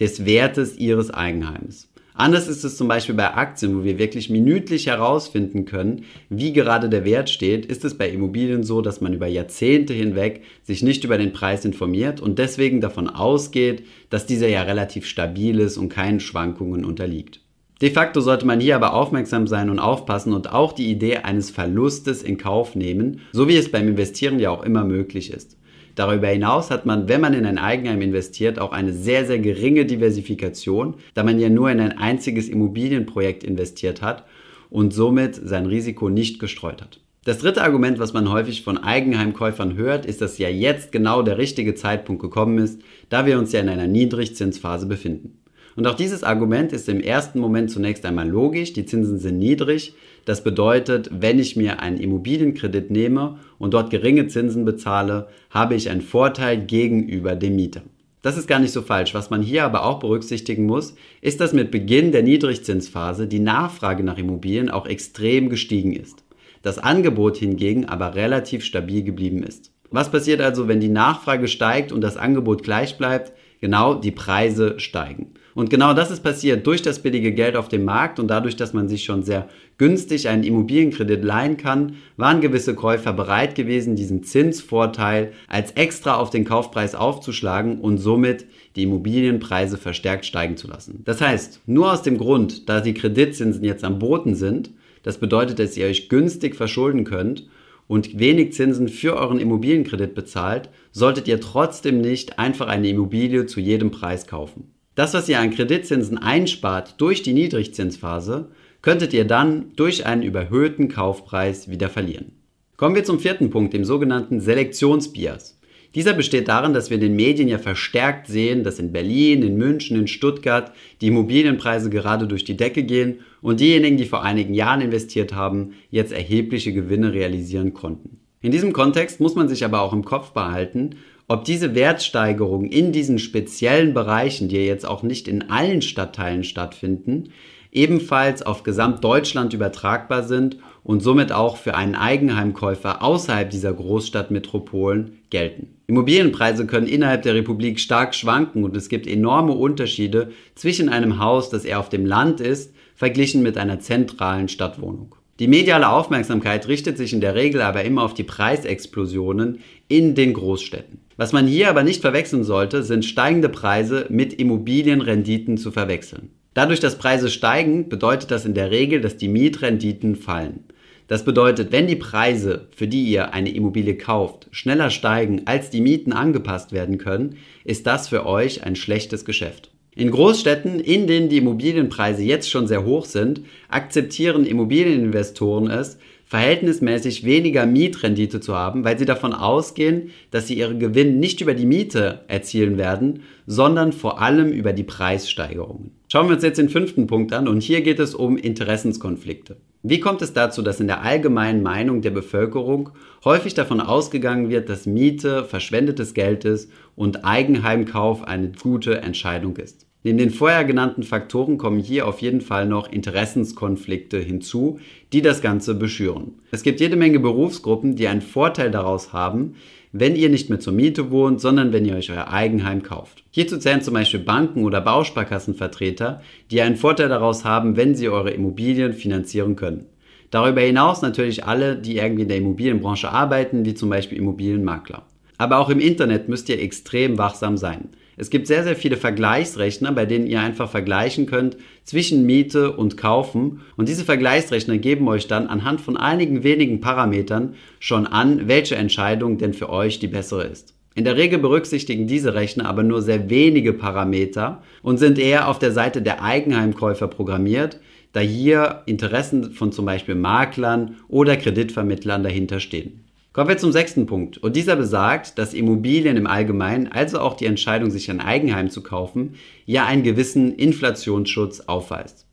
des 0.00 0.24
Wertes 0.24 0.78
ihres 0.78 1.10
Eigenheims. 1.10 1.91
Anders 2.14 2.46
ist 2.46 2.62
es 2.62 2.76
zum 2.76 2.88
Beispiel 2.88 3.14
bei 3.14 3.32
Aktien, 3.34 3.78
wo 3.78 3.84
wir 3.84 3.98
wirklich 3.98 4.28
minütlich 4.28 4.86
herausfinden 4.86 5.64
können, 5.64 6.04
wie 6.28 6.52
gerade 6.52 6.90
der 6.90 7.04
Wert 7.04 7.30
steht, 7.30 7.64
ist 7.64 7.84
es 7.84 7.96
bei 7.96 8.10
Immobilien 8.10 8.64
so, 8.64 8.82
dass 8.82 9.00
man 9.00 9.14
über 9.14 9.26
Jahrzehnte 9.26 9.94
hinweg 9.94 10.42
sich 10.62 10.82
nicht 10.82 11.04
über 11.04 11.16
den 11.16 11.32
Preis 11.32 11.64
informiert 11.64 12.20
und 12.20 12.38
deswegen 12.38 12.80
davon 12.82 13.08
ausgeht, 13.08 13.86
dass 14.10 14.26
dieser 14.26 14.48
ja 14.48 14.62
relativ 14.62 15.06
stabil 15.06 15.58
ist 15.58 15.78
und 15.78 15.88
keinen 15.88 16.20
Schwankungen 16.20 16.84
unterliegt. 16.84 17.40
De 17.80 17.90
facto 17.90 18.20
sollte 18.20 18.46
man 18.46 18.60
hier 18.60 18.76
aber 18.76 18.94
aufmerksam 18.94 19.48
sein 19.48 19.68
und 19.68 19.80
aufpassen 19.80 20.34
und 20.34 20.52
auch 20.52 20.72
die 20.72 20.88
Idee 20.88 21.16
eines 21.16 21.50
Verlustes 21.50 22.22
in 22.22 22.38
Kauf 22.38 22.76
nehmen, 22.76 23.20
so 23.32 23.48
wie 23.48 23.56
es 23.56 23.72
beim 23.72 23.88
Investieren 23.88 24.38
ja 24.38 24.50
auch 24.50 24.62
immer 24.62 24.84
möglich 24.84 25.32
ist. 25.32 25.56
Darüber 25.94 26.28
hinaus 26.28 26.70
hat 26.70 26.86
man, 26.86 27.08
wenn 27.08 27.20
man 27.20 27.34
in 27.34 27.44
ein 27.44 27.58
Eigenheim 27.58 28.00
investiert, 28.00 28.58
auch 28.58 28.72
eine 28.72 28.92
sehr, 28.92 29.26
sehr 29.26 29.38
geringe 29.38 29.84
Diversifikation, 29.84 30.94
da 31.14 31.22
man 31.22 31.38
ja 31.38 31.50
nur 31.50 31.70
in 31.70 31.80
ein 31.80 31.98
einziges 31.98 32.48
Immobilienprojekt 32.48 33.44
investiert 33.44 34.00
hat 34.00 34.24
und 34.70 34.94
somit 34.94 35.34
sein 35.34 35.66
Risiko 35.66 36.08
nicht 36.08 36.38
gestreut 36.38 36.80
hat. 36.80 37.00
Das 37.24 37.38
dritte 37.38 37.62
Argument, 37.62 38.00
was 38.00 38.14
man 38.14 38.32
häufig 38.32 38.62
von 38.62 38.78
Eigenheimkäufern 38.78 39.76
hört, 39.76 40.06
ist, 40.06 40.20
dass 40.20 40.38
ja 40.38 40.48
jetzt 40.48 40.90
genau 40.90 41.22
der 41.22 41.38
richtige 41.38 41.74
Zeitpunkt 41.74 42.20
gekommen 42.20 42.58
ist, 42.58 42.80
da 43.10 43.26
wir 43.26 43.38
uns 43.38 43.52
ja 43.52 43.60
in 43.60 43.68
einer 43.68 43.86
Niedrigzinsphase 43.86 44.86
befinden. 44.86 45.38
Und 45.76 45.86
auch 45.86 45.94
dieses 45.94 46.24
Argument 46.24 46.72
ist 46.72 46.88
im 46.88 47.00
ersten 47.00 47.38
Moment 47.38 47.70
zunächst 47.70 48.04
einmal 48.04 48.28
logisch, 48.28 48.72
die 48.72 48.86
Zinsen 48.86 49.18
sind 49.18 49.38
niedrig, 49.38 49.94
das 50.24 50.44
bedeutet, 50.44 51.10
wenn 51.12 51.38
ich 51.38 51.56
mir 51.56 51.80
einen 51.80 51.98
Immobilienkredit 51.98 52.90
nehme 52.90 53.38
und 53.58 53.74
dort 53.74 53.90
geringe 53.90 54.28
Zinsen 54.28 54.64
bezahle, 54.64 55.28
habe 55.50 55.74
ich 55.74 55.90
einen 55.90 56.00
Vorteil 56.00 56.58
gegenüber 56.64 57.34
dem 57.34 57.56
Mieter. 57.56 57.82
Das 58.22 58.36
ist 58.36 58.46
gar 58.46 58.60
nicht 58.60 58.72
so 58.72 58.82
falsch. 58.82 59.14
Was 59.14 59.30
man 59.30 59.42
hier 59.42 59.64
aber 59.64 59.84
auch 59.84 59.98
berücksichtigen 59.98 60.64
muss, 60.64 60.94
ist, 61.20 61.40
dass 61.40 61.52
mit 61.52 61.72
Beginn 61.72 62.12
der 62.12 62.22
Niedrigzinsphase 62.22 63.26
die 63.26 63.40
Nachfrage 63.40 64.04
nach 64.04 64.16
Immobilien 64.16 64.70
auch 64.70 64.86
extrem 64.86 65.48
gestiegen 65.48 65.92
ist. 65.92 66.22
Das 66.62 66.78
Angebot 66.78 67.36
hingegen 67.36 67.86
aber 67.86 68.14
relativ 68.14 68.64
stabil 68.64 69.02
geblieben 69.02 69.42
ist. 69.42 69.72
Was 69.90 70.10
passiert 70.10 70.40
also, 70.40 70.68
wenn 70.68 70.80
die 70.80 70.88
Nachfrage 70.88 71.48
steigt 71.48 71.90
und 71.90 72.00
das 72.00 72.16
Angebot 72.16 72.62
gleich 72.62 72.96
bleibt? 72.96 73.32
Genau, 73.60 73.94
die 73.94 74.12
Preise 74.12 74.78
steigen. 74.78 75.34
Und 75.54 75.70
genau 75.70 75.92
das 75.92 76.10
ist 76.10 76.22
passiert 76.22 76.66
durch 76.66 76.82
das 76.82 77.00
billige 77.00 77.32
Geld 77.32 77.56
auf 77.56 77.68
dem 77.68 77.84
Markt 77.84 78.18
und 78.18 78.28
dadurch, 78.28 78.56
dass 78.56 78.72
man 78.72 78.88
sich 78.88 79.04
schon 79.04 79.22
sehr 79.22 79.48
günstig 79.76 80.28
einen 80.28 80.44
Immobilienkredit 80.44 81.22
leihen 81.22 81.56
kann, 81.56 81.96
waren 82.16 82.40
gewisse 82.40 82.74
Käufer 82.74 83.12
bereit 83.12 83.54
gewesen, 83.54 83.96
diesen 83.96 84.22
Zinsvorteil 84.22 85.32
als 85.48 85.72
extra 85.72 86.16
auf 86.16 86.30
den 86.30 86.44
Kaufpreis 86.44 86.94
aufzuschlagen 86.94 87.80
und 87.80 87.98
somit 87.98 88.46
die 88.76 88.84
Immobilienpreise 88.84 89.76
verstärkt 89.76 90.24
steigen 90.24 90.56
zu 90.56 90.68
lassen. 90.68 91.02
Das 91.04 91.20
heißt, 91.20 91.60
nur 91.66 91.92
aus 91.92 92.02
dem 92.02 92.16
Grund, 92.16 92.68
da 92.68 92.80
die 92.80 92.94
Kreditzinsen 92.94 93.64
jetzt 93.64 93.84
am 93.84 93.98
Boden 93.98 94.34
sind, 94.34 94.70
das 95.02 95.18
bedeutet, 95.18 95.58
dass 95.58 95.76
ihr 95.76 95.86
euch 95.86 96.08
günstig 96.08 96.54
verschulden 96.54 97.04
könnt 97.04 97.48
und 97.88 98.18
wenig 98.18 98.52
Zinsen 98.52 98.88
für 98.88 99.16
euren 99.16 99.40
Immobilienkredit 99.40 100.14
bezahlt, 100.14 100.70
solltet 100.92 101.28
ihr 101.28 101.40
trotzdem 101.40 102.00
nicht 102.00 102.38
einfach 102.38 102.68
eine 102.68 102.88
Immobilie 102.88 103.46
zu 103.46 103.60
jedem 103.60 103.90
Preis 103.90 104.26
kaufen. 104.26 104.71
Das, 104.94 105.14
was 105.14 105.28
ihr 105.28 105.40
an 105.40 105.50
Kreditzinsen 105.50 106.18
einspart 106.18 107.00
durch 107.00 107.22
die 107.22 107.32
Niedrigzinsphase, 107.32 108.50
könntet 108.82 109.14
ihr 109.14 109.24
dann 109.24 109.72
durch 109.76 110.04
einen 110.04 110.22
überhöhten 110.22 110.88
Kaufpreis 110.88 111.70
wieder 111.70 111.88
verlieren. 111.88 112.32
Kommen 112.76 112.94
wir 112.94 113.04
zum 113.04 113.18
vierten 113.18 113.48
Punkt, 113.48 113.72
dem 113.72 113.84
sogenannten 113.84 114.40
Selektionsbias. 114.40 115.58
Dieser 115.94 116.12
besteht 116.12 116.48
darin, 116.48 116.74
dass 116.74 116.90
wir 116.90 116.96
in 116.96 117.02
den 117.02 117.16
Medien 117.16 117.48
ja 117.48 117.58
verstärkt 117.58 118.26
sehen, 118.26 118.64
dass 118.64 118.78
in 118.78 118.92
Berlin, 118.92 119.42
in 119.42 119.56
München, 119.56 119.98
in 119.98 120.08
Stuttgart 120.08 120.72
die 121.00 121.08
Immobilienpreise 121.08 121.88
gerade 121.90 122.26
durch 122.26 122.44
die 122.44 122.56
Decke 122.56 122.82
gehen 122.82 123.20
und 123.40 123.60
diejenigen, 123.60 123.98
die 123.98 124.06
vor 124.06 124.22
einigen 124.22 124.52
Jahren 124.52 124.80
investiert 124.80 125.34
haben, 125.34 125.74
jetzt 125.90 126.12
erhebliche 126.12 126.72
Gewinne 126.72 127.12
realisieren 127.12 127.72
konnten. 127.72 128.18
In 128.40 128.50
diesem 128.50 128.72
Kontext 128.72 129.20
muss 129.20 129.36
man 129.36 129.48
sich 129.48 129.64
aber 129.64 129.82
auch 129.82 129.92
im 129.92 130.04
Kopf 130.04 130.32
behalten, 130.32 130.96
ob 131.32 131.46
diese 131.46 131.74
Wertsteigerungen 131.74 132.70
in 132.70 132.92
diesen 132.92 133.18
speziellen 133.18 133.94
Bereichen, 133.94 134.48
die 134.50 134.58
jetzt 134.66 134.86
auch 134.86 135.02
nicht 135.02 135.28
in 135.28 135.48
allen 135.48 135.80
Stadtteilen 135.80 136.44
stattfinden, 136.44 137.30
ebenfalls 137.70 138.42
auf 138.42 138.64
Gesamtdeutschland 138.64 139.54
übertragbar 139.54 140.24
sind 140.24 140.58
und 140.84 141.02
somit 141.02 141.32
auch 141.32 141.56
für 141.56 141.74
einen 141.74 141.94
Eigenheimkäufer 141.94 143.02
außerhalb 143.02 143.48
dieser 143.48 143.72
Großstadtmetropolen 143.72 145.20
gelten. 145.30 145.68
Immobilienpreise 145.86 146.66
können 146.66 146.86
innerhalb 146.86 147.22
der 147.22 147.34
Republik 147.34 147.80
stark 147.80 148.14
schwanken 148.14 148.62
und 148.62 148.76
es 148.76 148.90
gibt 148.90 149.06
enorme 149.06 149.52
Unterschiede 149.52 150.32
zwischen 150.54 150.90
einem 150.90 151.18
Haus, 151.18 151.48
das 151.48 151.64
eher 151.64 151.80
auf 151.80 151.88
dem 151.88 152.04
Land 152.04 152.42
ist, 152.42 152.74
verglichen 152.94 153.42
mit 153.42 153.56
einer 153.56 153.80
zentralen 153.80 154.48
Stadtwohnung. 154.48 155.14
Die 155.38 155.48
mediale 155.48 155.88
Aufmerksamkeit 155.88 156.68
richtet 156.68 156.98
sich 156.98 157.14
in 157.14 157.22
der 157.22 157.34
Regel 157.34 157.62
aber 157.62 157.84
immer 157.84 158.02
auf 158.02 158.12
die 158.12 158.22
Preisexplosionen 158.22 159.60
in 159.88 160.14
den 160.14 160.34
Großstädten. 160.34 161.00
Was 161.22 161.32
man 161.32 161.46
hier 161.46 161.70
aber 161.70 161.84
nicht 161.84 162.00
verwechseln 162.00 162.42
sollte, 162.42 162.82
sind 162.82 163.04
steigende 163.04 163.48
Preise 163.48 164.06
mit 164.08 164.32
Immobilienrenditen 164.32 165.56
zu 165.56 165.70
verwechseln. 165.70 166.30
Dadurch, 166.52 166.80
dass 166.80 166.98
Preise 166.98 167.30
steigen, 167.30 167.88
bedeutet 167.88 168.32
das 168.32 168.44
in 168.44 168.54
der 168.54 168.72
Regel, 168.72 169.00
dass 169.00 169.18
die 169.18 169.28
Mietrenditen 169.28 170.16
fallen. 170.16 170.64
Das 171.06 171.24
bedeutet, 171.24 171.70
wenn 171.70 171.86
die 171.86 171.94
Preise, 171.94 172.66
für 172.74 172.88
die 172.88 173.04
ihr 173.04 173.34
eine 173.34 173.54
Immobilie 173.54 173.96
kauft, 173.96 174.48
schneller 174.50 174.90
steigen, 174.90 175.42
als 175.44 175.70
die 175.70 175.80
Mieten 175.80 176.12
angepasst 176.12 176.72
werden 176.72 176.98
können, 176.98 177.36
ist 177.64 177.86
das 177.86 178.08
für 178.08 178.26
euch 178.26 178.64
ein 178.64 178.74
schlechtes 178.74 179.24
Geschäft. 179.24 179.70
In 179.94 180.10
Großstädten, 180.10 180.80
in 180.80 181.06
denen 181.06 181.28
die 181.28 181.36
Immobilienpreise 181.36 182.24
jetzt 182.24 182.50
schon 182.50 182.66
sehr 182.66 182.84
hoch 182.84 183.04
sind, 183.04 183.42
akzeptieren 183.68 184.44
Immobilieninvestoren 184.44 185.70
es, 185.70 185.98
verhältnismäßig 186.32 187.24
weniger 187.24 187.66
Mietrendite 187.66 188.40
zu 188.40 188.56
haben, 188.56 188.84
weil 188.84 188.98
sie 188.98 189.04
davon 189.04 189.34
ausgehen, 189.34 190.12
dass 190.30 190.46
sie 190.46 190.54
ihre 190.54 190.78
Gewinn 190.78 191.20
nicht 191.20 191.42
über 191.42 191.52
die 191.52 191.66
Miete 191.66 192.20
erzielen 192.26 192.78
werden, 192.78 193.24
sondern 193.46 193.92
vor 193.92 194.22
allem 194.22 194.50
über 194.50 194.72
die 194.72 194.82
Preissteigerungen. 194.82 195.90
Schauen 196.10 196.28
wir 196.28 196.36
uns 196.36 196.42
jetzt 196.42 196.56
den 196.56 196.70
fünften 196.70 197.06
Punkt 197.06 197.34
an 197.34 197.48
und 197.48 197.62
hier 197.62 197.82
geht 197.82 197.98
es 197.98 198.14
um 198.14 198.38
Interessenskonflikte. 198.38 199.58
Wie 199.82 200.00
kommt 200.00 200.22
es 200.22 200.32
dazu, 200.32 200.62
dass 200.62 200.80
in 200.80 200.86
der 200.86 201.02
allgemeinen 201.02 201.62
Meinung 201.62 202.00
der 202.00 202.12
Bevölkerung 202.12 202.88
häufig 203.26 203.52
davon 203.52 203.82
ausgegangen 203.82 204.48
wird, 204.48 204.70
dass 204.70 204.86
Miete 204.86 205.44
verschwendetes 205.44 206.14
Geld 206.14 206.46
ist 206.46 206.72
und 206.96 207.26
Eigenheimkauf 207.26 208.26
eine 208.26 208.52
gute 208.52 209.02
Entscheidung 209.02 209.58
ist? 209.58 209.84
Neben 210.04 210.18
den 210.18 210.30
vorher 210.30 210.64
genannten 210.64 211.04
Faktoren 211.04 211.58
kommen 211.58 211.78
hier 211.78 212.08
auf 212.08 212.22
jeden 212.22 212.40
Fall 212.40 212.66
noch 212.66 212.90
Interessenskonflikte 212.90 214.18
hinzu, 214.18 214.80
die 215.12 215.22
das 215.22 215.42
Ganze 215.42 215.74
beschüren. 215.74 216.32
Es 216.50 216.64
gibt 216.64 216.80
jede 216.80 216.96
Menge 216.96 217.20
Berufsgruppen, 217.20 217.94
die 217.94 218.08
einen 218.08 218.20
Vorteil 218.20 218.72
daraus 218.72 219.12
haben, 219.12 219.54
wenn 219.92 220.16
ihr 220.16 220.28
nicht 220.28 220.48
mehr 220.48 220.58
zur 220.58 220.72
Miete 220.72 221.10
wohnt, 221.10 221.40
sondern 221.40 221.72
wenn 221.72 221.84
ihr 221.84 221.94
euch 221.94 222.10
euer 222.10 222.32
Eigenheim 222.32 222.82
kauft. 222.82 223.22
Hierzu 223.30 223.58
zählen 223.58 223.82
zum 223.82 223.94
Beispiel 223.94 224.20
Banken 224.20 224.64
oder 224.64 224.80
Bausparkassenvertreter, 224.80 226.22
die 226.50 226.62
einen 226.62 226.76
Vorteil 226.76 227.08
daraus 227.08 227.44
haben, 227.44 227.76
wenn 227.76 227.94
sie 227.94 228.08
eure 228.08 228.30
Immobilien 228.30 228.94
finanzieren 228.94 229.54
können. 229.54 229.86
Darüber 230.30 230.62
hinaus 230.62 231.02
natürlich 231.02 231.44
alle, 231.44 231.76
die 231.76 231.98
irgendwie 231.98 232.22
in 232.22 232.28
der 232.28 232.38
Immobilienbranche 232.38 233.10
arbeiten, 233.10 233.66
wie 233.66 233.74
zum 233.74 233.90
Beispiel 233.90 234.16
Immobilienmakler. 234.16 235.02
Aber 235.36 235.58
auch 235.58 235.68
im 235.68 235.78
Internet 235.78 236.28
müsst 236.28 236.48
ihr 236.48 236.60
extrem 236.60 237.18
wachsam 237.18 237.58
sein. 237.58 237.90
Es 238.22 238.30
gibt 238.30 238.46
sehr, 238.46 238.62
sehr 238.62 238.76
viele 238.76 238.96
Vergleichsrechner, 238.96 239.90
bei 239.90 240.06
denen 240.06 240.28
ihr 240.28 240.40
einfach 240.40 240.70
vergleichen 240.70 241.26
könnt 241.26 241.56
zwischen 241.82 242.24
Miete 242.24 242.70
und 242.70 242.96
Kaufen. 242.96 243.62
Und 243.76 243.88
diese 243.88 244.04
Vergleichsrechner 244.04 244.78
geben 244.78 245.08
euch 245.08 245.26
dann 245.26 245.48
anhand 245.48 245.80
von 245.80 245.96
einigen 245.96 246.44
wenigen 246.44 246.80
Parametern 246.80 247.56
schon 247.80 248.06
an, 248.06 248.46
welche 248.46 248.76
Entscheidung 248.76 249.38
denn 249.38 249.54
für 249.54 249.70
euch 249.70 249.98
die 249.98 250.06
bessere 250.06 250.44
ist. 250.44 250.72
In 250.94 251.02
der 251.02 251.16
Regel 251.16 251.40
berücksichtigen 251.40 252.06
diese 252.06 252.32
Rechner 252.32 252.66
aber 252.66 252.84
nur 252.84 253.02
sehr 253.02 253.28
wenige 253.28 253.72
Parameter 253.72 254.62
und 254.84 254.98
sind 254.98 255.18
eher 255.18 255.48
auf 255.48 255.58
der 255.58 255.72
Seite 255.72 256.00
der 256.00 256.22
Eigenheimkäufer 256.22 257.08
programmiert, 257.08 257.80
da 258.12 258.20
hier 258.20 258.82
Interessen 258.86 259.50
von 259.50 259.72
zum 259.72 259.84
Beispiel 259.84 260.14
Maklern 260.14 260.94
oder 261.08 261.36
Kreditvermittlern 261.36 262.22
dahinter 262.22 262.60
stehen. 262.60 263.01
Kommen 263.32 263.48
wir 263.48 263.56
zum 263.56 263.72
sechsten 263.72 264.04
Punkt. 264.04 264.36
Und 264.36 264.56
dieser 264.56 264.76
besagt, 264.76 265.38
dass 265.38 265.54
Immobilien 265.54 266.18
im 266.18 266.26
Allgemeinen, 266.26 266.88
also 266.88 267.18
auch 267.18 267.34
die 267.34 267.46
Entscheidung, 267.46 267.90
sich 267.90 268.10
ein 268.10 268.20
Eigenheim 268.20 268.68
zu 268.68 268.82
kaufen, 268.82 269.36
ja 269.64 269.86
einen 269.86 270.02
gewissen 270.02 270.54
Inflationsschutz 270.54 271.60
aufweist. 271.60 272.26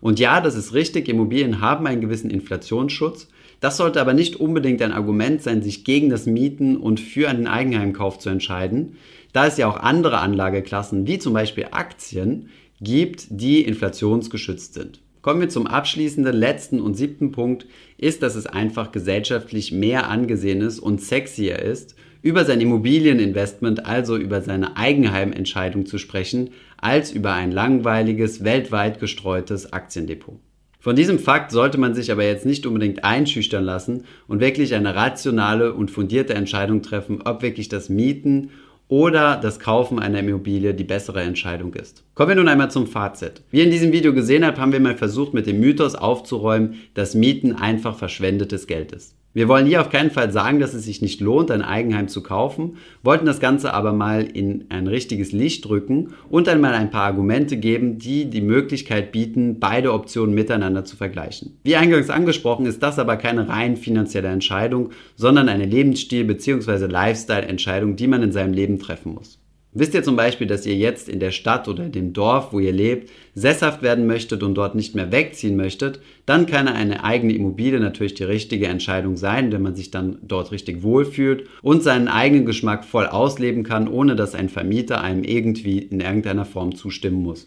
Und 0.00 0.20
ja, 0.20 0.40
das 0.40 0.54
ist 0.54 0.72
richtig, 0.72 1.08
Immobilien 1.08 1.60
haben 1.60 1.86
einen 1.88 2.00
gewissen 2.00 2.30
Inflationsschutz. 2.30 3.26
Das 3.58 3.76
sollte 3.76 4.00
aber 4.00 4.12
nicht 4.12 4.36
unbedingt 4.36 4.82
ein 4.82 4.92
Argument 4.92 5.42
sein, 5.42 5.62
sich 5.62 5.84
gegen 5.84 6.10
das 6.10 6.26
Mieten 6.26 6.76
und 6.76 7.00
für 7.00 7.28
einen 7.28 7.48
Eigenheimkauf 7.48 8.18
zu 8.18 8.28
entscheiden, 8.28 8.98
da 9.32 9.46
es 9.46 9.56
ja 9.56 9.66
auch 9.66 9.78
andere 9.78 10.18
Anlageklassen, 10.18 11.08
wie 11.08 11.18
zum 11.18 11.32
Beispiel 11.32 11.68
Aktien, 11.72 12.50
gibt, 12.80 13.26
die 13.30 13.62
inflationsgeschützt 13.62 14.74
sind. 14.74 15.00
Kommen 15.26 15.40
wir 15.40 15.48
zum 15.48 15.66
abschließenden, 15.66 16.36
letzten 16.36 16.80
und 16.80 16.94
siebten 16.94 17.32
Punkt, 17.32 17.66
ist, 17.98 18.22
dass 18.22 18.36
es 18.36 18.46
einfach 18.46 18.92
gesellschaftlich 18.92 19.72
mehr 19.72 20.08
angesehen 20.08 20.60
ist 20.60 20.78
und 20.78 21.02
sexier 21.02 21.58
ist, 21.58 21.96
über 22.22 22.44
sein 22.44 22.60
Immobilieninvestment, 22.60 23.86
also 23.86 24.16
über 24.16 24.40
seine 24.40 24.76
Eigenheimentscheidung 24.76 25.84
zu 25.84 25.98
sprechen, 25.98 26.50
als 26.76 27.10
über 27.10 27.32
ein 27.32 27.50
langweiliges, 27.50 28.44
weltweit 28.44 29.00
gestreutes 29.00 29.72
Aktiendepot. 29.72 30.38
Von 30.78 30.94
diesem 30.94 31.18
Fakt 31.18 31.50
sollte 31.50 31.78
man 31.78 31.96
sich 31.96 32.12
aber 32.12 32.22
jetzt 32.22 32.46
nicht 32.46 32.64
unbedingt 32.64 33.02
einschüchtern 33.02 33.64
lassen 33.64 34.04
und 34.28 34.38
wirklich 34.38 34.74
eine 34.74 34.94
rationale 34.94 35.74
und 35.74 35.90
fundierte 35.90 36.34
Entscheidung 36.34 36.82
treffen, 36.82 37.22
ob 37.24 37.42
wirklich 37.42 37.68
das 37.68 37.88
Mieten 37.88 38.50
oder 38.88 39.36
das 39.36 39.58
Kaufen 39.58 39.98
einer 39.98 40.20
Immobilie 40.20 40.74
die 40.74 40.84
bessere 40.84 41.22
Entscheidung 41.22 41.74
ist. 41.74 42.04
Kommen 42.14 42.30
wir 42.30 42.36
nun 42.36 42.48
einmal 42.48 42.70
zum 42.70 42.86
Fazit. 42.86 43.42
Wie 43.50 43.58
ihr 43.58 43.64
in 43.64 43.70
diesem 43.70 43.92
Video 43.92 44.14
gesehen 44.14 44.44
habt, 44.44 44.58
haben 44.58 44.72
wir 44.72 44.80
mal 44.80 44.96
versucht, 44.96 45.34
mit 45.34 45.46
dem 45.46 45.60
Mythos 45.60 45.94
aufzuräumen, 45.94 46.74
dass 46.94 47.14
Mieten 47.14 47.54
einfach 47.54 47.98
verschwendetes 47.98 48.66
Geld 48.66 48.92
ist. 48.92 49.16
Wir 49.36 49.48
wollen 49.48 49.66
hier 49.66 49.82
auf 49.82 49.90
keinen 49.90 50.10
Fall 50.10 50.32
sagen, 50.32 50.60
dass 50.60 50.72
es 50.72 50.86
sich 50.86 51.02
nicht 51.02 51.20
lohnt, 51.20 51.50
ein 51.50 51.60
Eigenheim 51.60 52.08
zu 52.08 52.22
kaufen, 52.22 52.78
wollten 53.02 53.26
das 53.26 53.38
Ganze 53.38 53.74
aber 53.74 53.92
mal 53.92 54.22
in 54.22 54.64
ein 54.70 54.86
richtiges 54.86 55.30
Licht 55.32 55.66
drücken 55.66 56.14
und 56.30 56.48
einmal 56.48 56.72
ein 56.72 56.90
paar 56.90 57.02
Argumente 57.02 57.58
geben, 57.58 57.98
die 57.98 58.30
die 58.30 58.40
Möglichkeit 58.40 59.12
bieten, 59.12 59.60
beide 59.60 59.92
Optionen 59.92 60.34
miteinander 60.34 60.86
zu 60.86 60.96
vergleichen. 60.96 61.58
Wie 61.64 61.76
eingangs 61.76 62.08
angesprochen, 62.08 62.64
ist 62.64 62.82
das 62.82 62.98
aber 62.98 63.18
keine 63.18 63.46
rein 63.46 63.76
finanzielle 63.76 64.28
Entscheidung, 64.28 64.88
sondern 65.16 65.50
eine 65.50 65.66
Lebensstil- 65.66 66.24
bzw. 66.24 66.86
Lifestyle-Entscheidung, 66.86 67.96
die 67.96 68.06
man 68.06 68.22
in 68.22 68.32
seinem 68.32 68.54
Leben 68.54 68.78
treffen 68.78 69.12
muss. 69.12 69.38
Wisst 69.78 69.92
ihr 69.92 70.02
zum 70.02 70.16
Beispiel, 70.16 70.46
dass 70.46 70.64
ihr 70.64 70.74
jetzt 70.74 71.06
in 71.06 71.20
der 71.20 71.32
Stadt 71.32 71.68
oder 71.68 71.90
dem 71.90 72.14
Dorf, 72.14 72.50
wo 72.54 72.60
ihr 72.60 72.72
lebt, 72.72 73.10
sesshaft 73.34 73.82
werden 73.82 74.06
möchtet 74.06 74.42
und 74.42 74.54
dort 74.54 74.74
nicht 74.74 74.94
mehr 74.94 75.12
wegziehen 75.12 75.54
möchtet, 75.54 76.00
dann 76.24 76.46
kann 76.46 76.66
eine 76.66 77.04
eigene 77.04 77.34
Immobilie 77.34 77.78
natürlich 77.78 78.14
die 78.14 78.24
richtige 78.24 78.68
Entscheidung 78.68 79.18
sein, 79.18 79.52
wenn 79.52 79.60
man 79.60 79.76
sich 79.76 79.90
dann 79.90 80.16
dort 80.22 80.50
richtig 80.50 80.82
wohlfühlt 80.82 81.46
und 81.60 81.82
seinen 81.82 82.08
eigenen 82.08 82.46
Geschmack 82.46 82.86
voll 82.86 83.04
ausleben 83.04 83.64
kann, 83.64 83.86
ohne 83.86 84.16
dass 84.16 84.34
ein 84.34 84.48
Vermieter 84.48 85.02
einem 85.02 85.24
irgendwie 85.24 85.80
in 85.80 86.00
irgendeiner 86.00 86.46
Form 86.46 86.74
zustimmen 86.74 87.22
muss. 87.22 87.46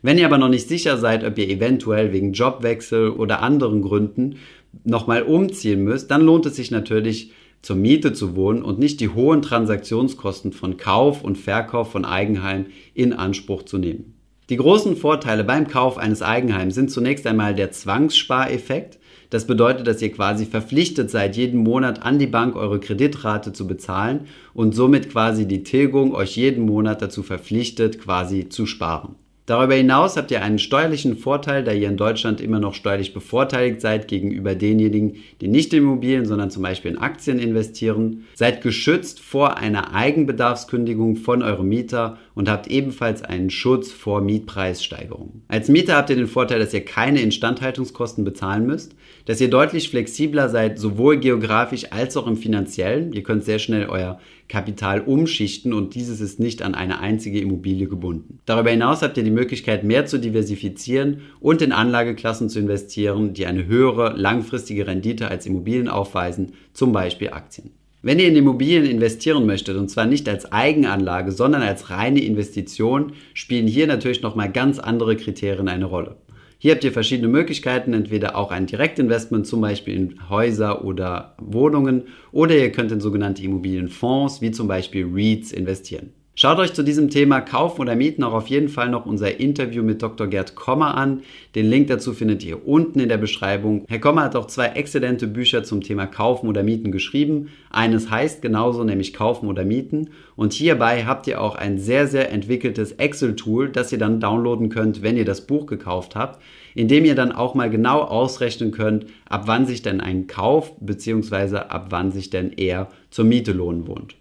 Wenn 0.00 0.16
ihr 0.16 0.24
aber 0.24 0.38
noch 0.38 0.48
nicht 0.48 0.66
sicher 0.66 0.96
seid, 0.96 1.24
ob 1.24 1.36
ihr 1.36 1.50
eventuell 1.50 2.14
wegen 2.14 2.32
Jobwechsel 2.32 3.10
oder 3.10 3.42
anderen 3.42 3.82
Gründen 3.82 4.36
nochmal 4.84 5.24
umziehen 5.24 5.84
müsst, 5.84 6.10
dann 6.10 6.22
lohnt 6.22 6.46
es 6.46 6.56
sich 6.56 6.70
natürlich, 6.70 7.32
zur 7.62 7.76
Miete 7.76 8.12
zu 8.12 8.36
wohnen 8.36 8.62
und 8.62 8.78
nicht 8.78 9.00
die 9.00 9.10
hohen 9.10 9.42
Transaktionskosten 9.42 10.52
von 10.52 10.76
Kauf 10.76 11.22
und 11.22 11.36
Verkauf 11.36 11.92
von 11.92 12.04
Eigenheim 12.04 12.66
in 12.94 13.12
Anspruch 13.12 13.64
zu 13.64 13.78
nehmen. 13.78 14.14
Die 14.50 14.56
großen 14.56 14.96
Vorteile 14.96 15.44
beim 15.44 15.68
Kauf 15.68 15.96
eines 15.96 16.22
Eigenheims 16.22 16.74
sind 16.74 16.90
zunächst 16.90 17.24
einmal 17.24 17.54
der 17.54 17.70
Zwangsspareffekt. 17.70 18.98
Das 19.30 19.46
bedeutet, 19.46 19.86
dass 19.86 20.02
ihr 20.02 20.10
quasi 20.10 20.44
verpflichtet 20.44 21.08
seid, 21.08 21.36
jeden 21.36 21.62
Monat 21.62 22.02
an 22.02 22.18
die 22.18 22.26
Bank 22.26 22.56
eure 22.56 22.80
Kreditrate 22.80 23.52
zu 23.52 23.68
bezahlen 23.68 24.26
und 24.52 24.74
somit 24.74 25.08
quasi 25.08 25.46
die 25.46 25.62
Tilgung 25.62 26.12
euch 26.14 26.36
jeden 26.36 26.66
Monat 26.66 27.00
dazu 27.00 27.22
verpflichtet, 27.22 28.00
quasi 28.00 28.48
zu 28.48 28.66
sparen. 28.66 29.14
Darüber 29.50 29.74
hinaus 29.74 30.16
habt 30.16 30.30
ihr 30.30 30.44
einen 30.44 30.60
steuerlichen 30.60 31.16
Vorteil, 31.16 31.64
da 31.64 31.72
ihr 31.72 31.88
in 31.88 31.96
Deutschland 31.96 32.40
immer 32.40 32.60
noch 32.60 32.72
steuerlich 32.72 33.12
bevorteiligt 33.12 33.80
seid 33.80 34.06
gegenüber 34.06 34.54
denjenigen, 34.54 35.16
die 35.40 35.48
nicht 35.48 35.72
in 35.72 35.80
Immobilien, 35.80 36.24
sondern 36.24 36.52
zum 36.52 36.62
Beispiel 36.62 36.92
in 36.92 36.98
Aktien 36.98 37.40
investieren. 37.40 38.26
Seid 38.34 38.62
geschützt 38.62 39.18
vor 39.18 39.58
einer 39.58 39.92
Eigenbedarfskündigung 39.92 41.16
von 41.16 41.42
eurem 41.42 41.68
Mieter 41.68 42.16
und 42.36 42.48
habt 42.48 42.68
ebenfalls 42.68 43.22
einen 43.22 43.50
Schutz 43.50 43.90
vor 43.90 44.20
Mietpreissteigerungen. 44.20 45.42
Als 45.48 45.68
Mieter 45.68 45.96
habt 45.96 46.10
ihr 46.10 46.16
den 46.16 46.28
Vorteil, 46.28 46.60
dass 46.60 46.72
ihr 46.72 46.84
keine 46.84 47.20
Instandhaltungskosten 47.20 48.22
bezahlen 48.22 48.66
müsst, 48.66 48.94
dass 49.24 49.40
ihr 49.40 49.50
deutlich 49.50 49.90
flexibler 49.90 50.48
seid, 50.48 50.78
sowohl 50.78 51.16
geografisch 51.16 51.90
als 51.90 52.16
auch 52.16 52.28
im 52.28 52.36
finanziellen. 52.36 53.12
Ihr 53.12 53.24
könnt 53.24 53.42
sehr 53.42 53.58
schnell 53.58 53.88
euer 53.88 54.20
Kapital 54.50 55.00
umschichten 55.00 55.72
und 55.72 55.94
dieses 55.94 56.20
ist 56.20 56.40
nicht 56.40 56.60
an 56.60 56.74
eine 56.74 56.98
einzige 56.98 57.40
Immobilie 57.40 57.86
gebunden. 57.86 58.40
Darüber 58.46 58.70
hinaus 58.70 59.00
habt 59.00 59.16
ihr 59.16 59.22
die 59.22 59.30
Möglichkeit, 59.30 59.84
mehr 59.84 60.06
zu 60.06 60.18
diversifizieren 60.18 61.22
und 61.38 61.62
in 61.62 61.70
Anlageklassen 61.70 62.48
zu 62.48 62.58
investieren, 62.58 63.32
die 63.32 63.46
eine 63.46 63.66
höhere 63.66 64.14
langfristige 64.16 64.88
Rendite 64.88 65.28
als 65.28 65.46
Immobilien 65.46 65.88
aufweisen, 65.88 66.52
zum 66.72 66.90
Beispiel 66.90 67.30
Aktien. 67.30 67.70
Wenn 68.02 68.18
ihr 68.18 68.28
in 68.28 68.36
Immobilien 68.36 68.86
investieren 68.86 69.46
möchtet, 69.46 69.76
und 69.76 69.88
zwar 69.88 70.06
nicht 70.06 70.28
als 70.28 70.50
Eigenanlage, 70.50 71.30
sondern 71.32 71.62
als 71.62 71.90
reine 71.90 72.20
Investition, 72.20 73.12
spielen 73.34 73.68
hier 73.68 73.86
natürlich 73.86 74.20
nochmal 74.20 74.50
ganz 74.50 74.78
andere 74.80 75.16
Kriterien 75.16 75.68
eine 75.68 75.84
Rolle. 75.84 76.16
Hier 76.62 76.74
habt 76.74 76.84
ihr 76.84 76.92
verschiedene 76.92 77.28
Möglichkeiten, 77.28 77.94
entweder 77.94 78.36
auch 78.36 78.50
ein 78.50 78.66
Direktinvestment, 78.66 79.46
zum 79.46 79.62
Beispiel 79.62 79.94
in 79.94 80.28
Häuser 80.28 80.84
oder 80.84 81.34
Wohnungen, 81.38 82.08
oder 82.32 82.54
ihr 82.54 82.70
könnt 82.70 82.92
in 82.92 83.00
sogenannte 83.00 83.42
Immobilienfonds, 83.42 84.42
wie 84.42 84.50
zum 84.50 84.68
Beispiel 84.68 85.06
REITs, 85.10 85.52
investieren. 85.52 86.12
Schaut 86.42 86.58
euch 86.58 86.72
zu 86.72 86.82
diesem 86.82 87.10
Thema 87.10 87.42
Kaufen 87.42 87.82
oder 87.82 87.94
Mieten 87.94 88.24
auch 88.24 88.32
auf 88.32 88.46
jeden 88.46 88.70
Fall 88.70 88.88
noch 88.88 89.04
unser 89.04 89.40
Interview 89.40 89.82
mit 89.82 90.00
Dr. 90.00 90.26
Gerd 90.26 90.54
Kommer 90.54 90.96
an. 90.96 91.20
Den 91.54 91.68
Link 91.68 91.88
dazu 91.88 92.14
findet 92.14 92.42
ihr 92.42 92.66
unten 92.66 92.98
in 92.98 93.10
der 93.10 93.18
Beschreibung. 93.18 93.84
Herr 93.86 93.98
Kommer 93.98 94.22
hat 94.22 94.34
auch 94.34 94.46
zwei 94.46 94.68
exzellente 94.68 95.26
Bücher 95.26 95.64
zum 95.64 95.82
Thema 95.82 96.06
Kaufen 96.06 96.48
oder 96.48 96.62
Mieten 96.62 96.92
geschrieben. 96.92 97.50
Eines 97.68 98.10
heißt 98.10 98.40
genauso, 98.40 98.84
nämlich 98.84 99.12
Kaufen 99.12 99.50
oder 99.50 99.66
Mieten. 99.66 100.12
Und 100.34 100.54
hierbei 100.54 101.04
habt 101.04 101.26
ihr 101.26 101.42
auch 101.42 101.56
ein 101.56 101.78
sehr, 101.78 102.06
sehr 102.06 102.32
entwickeltes 102.32 102.92
Excel-Tool, 102.92 103.68
das 103.68 103.92
ihr 103.92 103.98
dann 103.98 104.18
downloaden 104.18 104.70
könnt, 104.70 105.02
wenn 105.02 105.18
ihr 105.18 105.26
das 105.26 105.46
Buch 105.46 105.66
gekauft 105.66 106.16
habt, 106.16 106.40
indem 106.74 107.04
ihr 107.04 107.14
dann 107.14 107.32
auch 107.32 107.54
mal 107.54 107.68
genau 107.68 108.00
ausrechnen 108.00 108.70
könnt, 108.70 109.04
ab 109.28 109.42
wann 109.44 109.66
sich 109.66 109.82
denn 109.82 110.00
ein 110.00 110.26
Kauf 110.26 110.72
bzw. 110.80 111.56
ab 111.68 111.88
wann 111.90 112.12
sich 112.12 112.30
denn 112.30 112.50
eher 112.50 112.88
zur 113.10 113.26
Miete 113.26 113.52
lohnen 113.52 113.86
wohnt. 113.86 114.19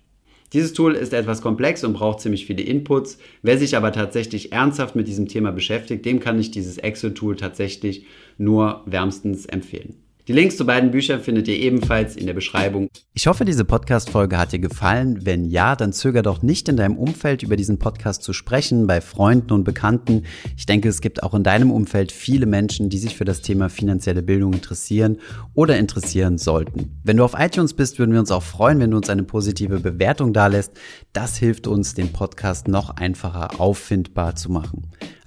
Dieses 0.54 0.74
Tool 0.74 0.96
ist 0.96 1.14
etwas 1.14 1.42
komplex 1.42 1.84
und 1.84 1.94
braucht 1.94 2.22
ziemlich 2.22 2.46
viele 2.46 2.64
Inputs. 2.64 3.20
Wer 3.44 3.58
sich 3.58 3.78
aber 3.78 3.92
tatsächlich 3.92 4.52
ernsthaft 4.52 4.96
mit 4.96 5.08
diesem 5.08 5.28
Thema 5.28 5.52
beschäftigt, 5.52 6.06
dem 6.06 6.20
kann 6.20 6.40
ich 6.40 6.50
dieses 6.50 6.78
Excel-Tool 6.78 7.36
tatsächlich 7.36 8.06
nur 8.38 8.82
wärmstens 8.86 9.46
empfehlen. 9.46 9.96
Die 10.30 10.34
Links 10.34 10.58
zu 10.58 10.66
beiden 10.68 10.92
Büchern 10.92 11.22
findet 11.22 11.48
ihr 11.48 11.58
ebenfalls 11.58 12.16
in 12.16 12.28
der 12.28 12.36
Beschreibung. 12.36 12.90
Ich 13.16 13.26
hoffe, 13.26 13.46
diese 13.46 13.66
Podcast-Folge 13.66 14.38
hat 14.38 14.52
dir 14.52 14.60
gefallen. 14.60 15.26
Wenn 15.26 15.44
ja, 15.44 15.76
dann 15.76 15.92
zöger 15.92 16.22
doch 16.22 16.44
nicht 16.44 16.70
in 16.70 16.78
deinem 16.78 16.98
Umfeld 16.98 17.42
über 17.42 17.56
diesen 17.56 17.80
Podcast 17.80 18.22
zu 18.22 18.32
sprechen, 18.32 18.86
bei 18.86 19.02
Freunden 19.02 19.54
und 19.54 19.64
Bekannten. 19.64 20.26
Ich 20.56 20.68
denke, 20.68 20.88
es 20.88 21.02
gibt 21.02 21.24
auch 21.24 21.34
in 21.34 21.42
deinem 21.42 21.72
Umfeld 21.72 22.12
viele 22.12 22.46
Menschen, 22.46 22.90
die 22.90 23.00
sich 23.00 23.18
für 23.18 23.26
das 23.26 23.42
Thema 23.42 23.70
finanzielle 23.70 24.22
Bildung 24.22 24.54
interessieren 24.54 25.18
oder 25.56 25.80
interessieren 25.80 26.38
sollten. 26.38 27.02
Wenn 27.04 27.18
du 27.18 27.24
auf 27.24 27.34
iTunes 27.36 27.74
bist, 27.74 27.98
würden 27.98 28.12
wir 28.12 28.20
uns 28.20 28.30
auch 28.30 28.44
freuen, 28.44 28.80
wenn 28.80 28.92
du 28.92 28.98
uns 28.98 29.10
eine 29.10 29.24
positive 29.24 29.80
Bewertung 29.80 30.32
dalässt. 30.32 30.74
Das 31.12 31.38
hilft 31.38 31.66
uns, 31.66 31.96
den 31.96 32.14
Podcast 32.14 32.68
noch 32.68 32.92
einfacher 32.98 33.60
auffindbar 33.60 34.36
zu 34.36 34.52
machen. 34.52 34.92